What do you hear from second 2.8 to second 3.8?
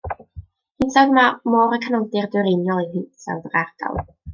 yw hinsawdd yr